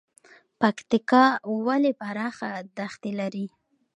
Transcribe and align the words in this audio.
پکتیکا 0.59 1.23
ولې 1.65 1.91
پراخه 1.99 2.49
دښتې 2.77 3.11
لري؟ 3.19 3.45